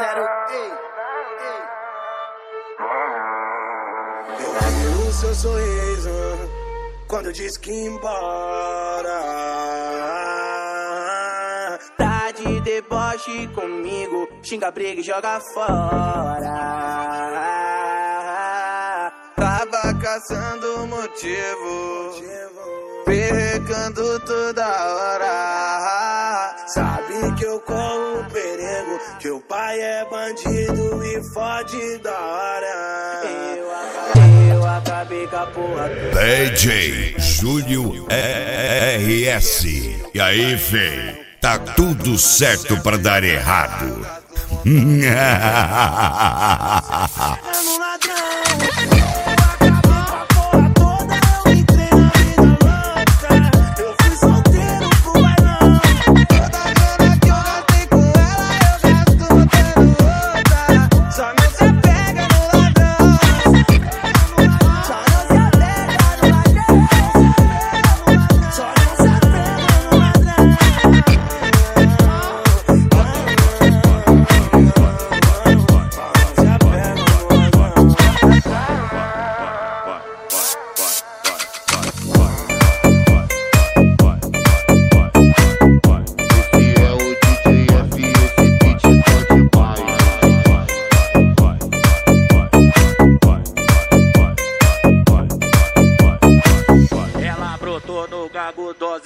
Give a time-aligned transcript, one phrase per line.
[0.00, 0.24] zero.
[0.50, 0.72] Ei,
[1.48, 1.60] ei.
[4.46, 6.18] Eu vi o seu sorriso
[7.06, 9.20] quando disse que embora.
[11.98, 16.58] Tá de deboche comigo, xinga briga e joga fora.
[19.36, 22.14] Tava caçando motivo,
[23.04, 26.56] perrecando toda hora.
[26.66, 28.09] Sabe que eu corro
[29.30, 33.22] o pai é bandido e fode da hora.
[33.56, 35.90] Eu acabei, eu acabei com a porra.
[36.12, 39.64] DJ Júlio RS.
[40.14, 41.24] E aí, fei?
[41.40, 44.06] Tá tudo certo pra dar errado.
[47.78, 48.99] Ladrão.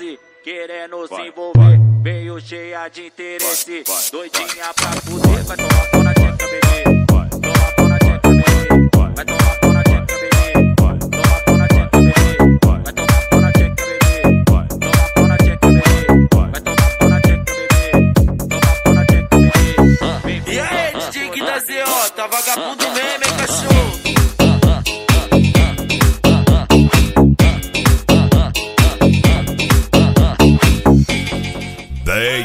[0.04, 1.80] Dose, querendo se envolver.
[2.02, 5.44] Veio cheia de interesse, doidinha pra fuder.
[5.44, 6.03] Vai tomar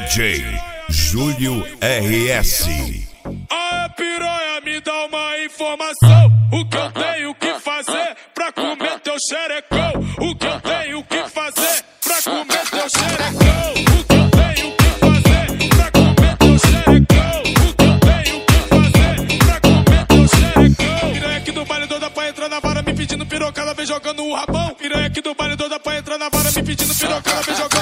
[0.09, 0.43] DJ
[0.89, 2.67] Júlio RS.
[3.47, 6.33] A piranha me dá uma informação.
[6.51, 9.93] O que eu tenho que fazer pra comer teu xerecão?
[10.17, 13.71] O que eu tenho que fazer pra comer teu xerecão?
[13.77, 17.43] O que eu tenho que fazer pra comer teu xerecão?
[17.43, 21.11] O que eu tenho que fazer pra comer teu xerecão?
[21.13, 24.23] Piranha aqui do baile toda pra entrar na vara me pedindo piroca, ela vem jogando
[24.23, 24.73] o rabão.
[24.73, 27.78] Piranha aqui do baile toda pra entrar na vara me pedindo piroca, ela vem jogando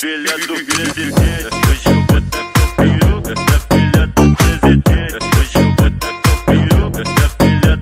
[0.00, 1.48] peru da filha do presidente.
[1.70, 5.16] Hoje eu vou tacar o peru da filha do presidente.
[5.38, 7.76] Hoje eu vou tacar o peru da filha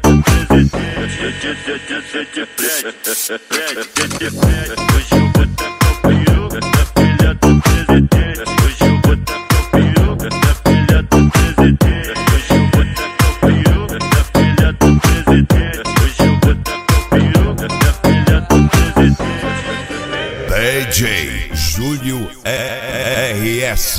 [20.54, 23.98] DJ Júlio RS.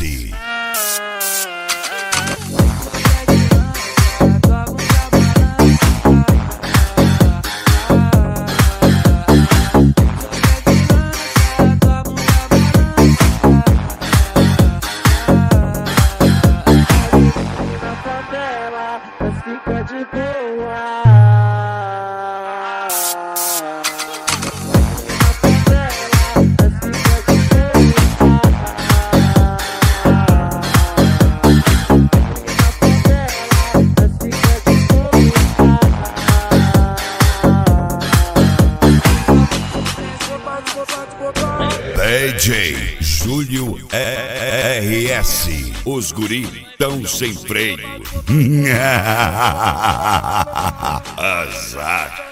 [43.96, 45.48] RS.
[45.86, 47.80] Os guri tão sem freio.
[51.18, 52.26] Azar.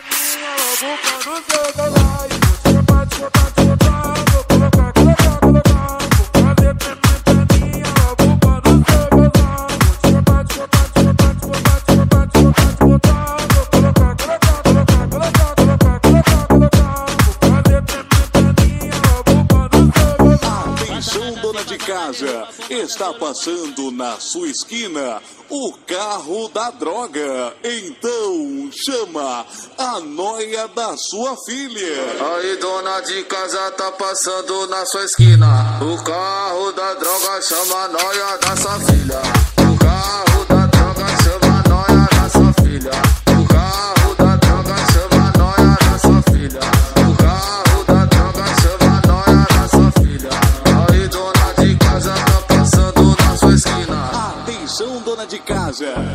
[21.68, 27.54] De casa, está passando na sua esquina o carro da droga.
[27.64, 29.46] Então chama
[29.78, 32.36] a noia da sua filha.
[32.36, 35.80] Aí, dona de casa, tá passando na sua esquina.
[35.82, 39.53] O carro da droga chama a noia da sua filha.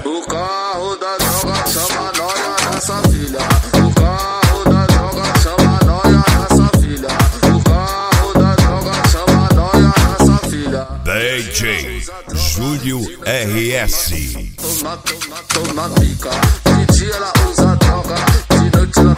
[0.08, 3.40] O carro da droga chama nós nossa filha.
[3.86, 6.12] O carro da droga chama nós
[6.48, 7.08] nossa filha.
[7.54, 9.82] O carro da droga chama nós
[10.18, 10.88] nossa filha.
[11.04, 12.02] DJ
[12.34, 14.54] Júlio RS.
[14.56, 16.30] Toma, toma, toma pica.
[16.64, 18.14] De dia ela usa droga,
[18.48, 19.14] de noite ela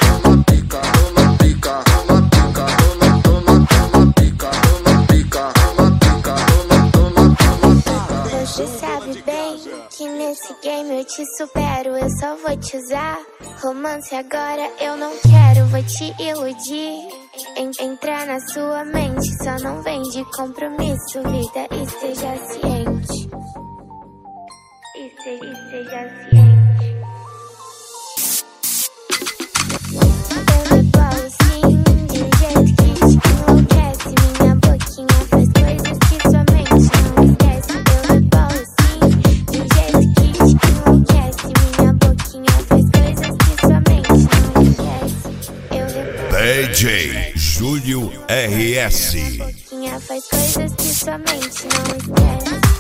[10.01, 13.19] que nesse game eu te supero, eu só vou te usar.
[13.63, 17.07] Romance agora eu não quero, vou te iludir.
[17.59, 23.29] En- entrar na sua mente, só não vem de compromisso, vida, esteja ciente.
[24.97, 26.40] Este- Esteja ciente.
[46.81, 49.13] DJ Júlio RS.
[50.01, 52.80] faz coisas que sua mente não esquece.